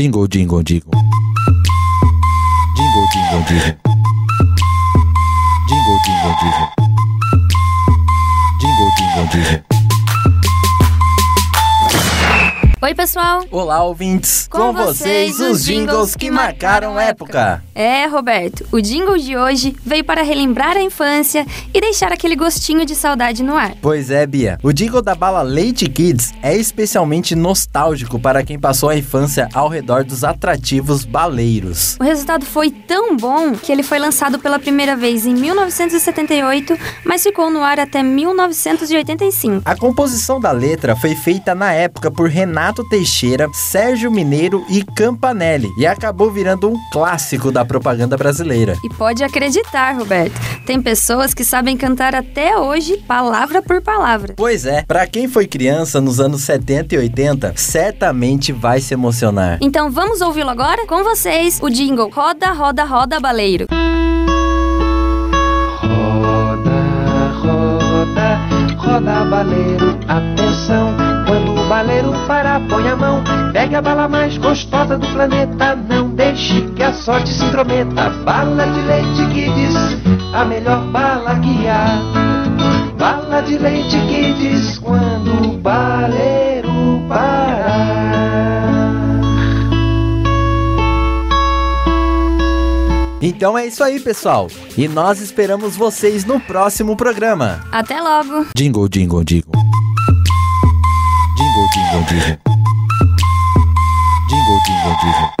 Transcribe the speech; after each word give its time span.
Jingle, 0.00 0.26
jingle, 0.28 0.62
jingle. 0.62 0.92
Jingle, 2.74 3.06
jingle, 3.12 3.42
jingle. 3.46 3.76
Jingle, 5.68 5.98
jingle, 6.06 6.34
jingle. 6.40 6.68
Jingle, 8.60 8.90
jingle, 8.96 9.26
jingle. 9.30 9.60
Oi, 12.82 12.94
pessoal! 12.94 13.44
Olá, 13.50 13.84
ouvintes! 13.84 14.48
Com 14.48 14.72
vocês, 14.72 15.38
os 15.38 15.66
jingles 15.66 16.16
que 16.16 16.30
marcaram 16.30 16.98
época. 16.98 17.62
É, 17.80 18.04
Roberto, 18.04 18.66
o 18.70 18.78
jingle 18.78 19.16
de 19.16 19.38
hoje 19.38 19.74
veio 19.82 20.04
para 20.04 20.22
relembrar 20.22 20.76
a 20.76 20.82
infância 20.82 21.46
e 21.72 21.80
deixar 21.80 22.12
aquele 22.12 22.36
gostinho 22.36 22.84
de 22.84 22.94
saudade 22.94 23.42
no 23.42 23.56
ar. 23.56 23.72
Pois 23.80 24.10
é, 24.10 24.26
Bia. 24.26 24.58
O 24.62 24.70
jingle 24.70 25.00
da 25.00 25.14
bala 25.14 25.40
Leite 25.40 25.88
Kids 25.88 26.34
é 26.42 26.54
especialmente 26.54 27.34
nostálgico 27.34 28.20
para 28.20 28.42
quem 28.42 28.58
passou 28.58 28.90
a 28.90 28.98
infância 28.98 29.48
ao 29.54 29.66
redor 29.66 30.04
dos 30.04 30.24
atrativos 30.24 31.06
baleiros. 31.06 31.96
O 31.98 32.04
resultado 32.04 32.44
foi 32.44 32.70
tão 32.70 33.16
bom 33.16 33.52
que 33.52 33.72
ele 33.72 33.82
foi 33.82 33.98
lançado 33.98 34.38
pela 34.38 34.58
primeira 34.58 34.94
vez 34.94 35.24
em 35.24 35.32
1978, 35.32 36.78
mas 37.02 37.22
ficou 37.22 37.50
no 37.50 37.62
ar 37.62 37.80
até 37.80 38.02
1985. 38.02 39.62
A 39.64 39.74
composição 39.74 40.38
da 40.38 40.52
letra 40.52 40.94
foi 40.94 41.14
feita 41.14 41.54
na 41.54 41.72
época 41.72 42.10
por 42.10 42.28
Renato 42.28 42.86
Teixeira, 42.90 43.48
Sérgio 43.54 44.10
Mineiro 44.10 44.66
e 44.68 44.84
Campanelli 44.84 45.70
e 45.78 45.86
acabou 45.86 46.30
virando 46.30 46.68
um 46.68 46.76
clássico 46.92 47.50
da 47.50 47.69
propaganda 47.70 48.16
brasileira. 48.16 48.74
E 48.82 48.88
pode 48.94 49.22
acreditar, 49.22 49.92
Roberto, 49.92 50.34
tem 50.66 50.82
pessoas 50.82 51.32
que 51.32 51.44
sabem 51.44 51.76
cantar 51.76 52.16
até 52.16 52.58
hoje, 52.58 52.96
palavra 53.06 53.62
por 53.62 53.80
palavra. 53.80 54.34
Pois 54.36 54.66
é, 54.66 54.82
para 54.82 55.06
quem 55.06 55.28
foi 55.28 55.46
criança 55.46 56.00
nos 56.00 56.18
anos 56.18 56.40
70 56.40 56.96
e 56.96 56.98
80, 56.98 57.54
certamente 57.56 58.52
vai 58.52 58.80
se 58.80 58.92
emocionar. 58.92 59.58
Então 59.60 59.88
vamos 59.88 60.20
ouvi-lo 60.20 60.50
agora? 60.50 60.84
Com 60.84 61.04
vocês, 61.04 61.60
o 61.62 61.70
jingle 61.70 62.10
Roda, 62.10 62.50
Roda, 62.50 62.82
Roda 62.82 63.20
Baleiro. 63.20 63.66
Roda, 65.80 66.80
roda, 67.40 68.38
roda 68.76 69.24
baleiro, 69.26 69.96
atenção. 70.08 71.10
Quando 71.26 71.60
o 71.60 71.68
baleiro 71.68 72.12
parar, 72.26 72.60
põe 72.68 72.88
a 72.88 72.96
mão. 72.96 73.22
Pega 73.52 73.78
a 73.78 73.82
bala 73.82 74.08
mais 74.08 74.36
gostosa 74.36 74.98
do 74.98 75.06
planeta. 75.12 75.76
Não 75.76 76.10
deixe 76.10 76.62
sorte 77.10 77.34
se 77.34 77.44
intrometa. 77.44 78.10
Bala 78.24 78.66
de 78.66 78.80
leite 78.82 79.26
que 79.34 79.50
diz 79.52 79.74
a 80.32 80.44
melhor 80.44 80.84
bala 80.92 81.40
que 81.40 81.66
há. 81.66 81.98
Bala 82.96 83.40
de 83.42 83.58
leite 83.58 83.98
que 84.06 84.32
diz 84.34 84.78
quando 84.78 85.54
o 85.54 85.58
baleiro 85.58 87.04
parar. 87.08 87.90
Então 93.20 93.58
é 93.58 93.66
isso 93.66 93.82
aí, 93.82 93.98
pessoal. 93.98 94.46
E 94.78 94.86
nós 94.86 95.20
esperamos 95.20 95.76
vocês 95.76 96.24
no 96.24 96.38
próximo 96.38 96.96
programa. 96.96 97.60
Até 97.72 98.00
logo! 98.00 98.46
Jingle, 98.56 98.88
jingle, 98.88 99.24
jingle. 99.24 99.52
Jingle, 101.36 101.68
jingle, 101.74 102.04
jingle. 102.08 102.38
Jingle, 104.28 104.60
jingle, 104.64 104.96
jingle. 105.02 105.39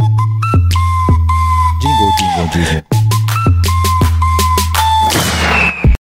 gonna 2.36 2.50
do 2.52 2.60
it. 2.60 2.99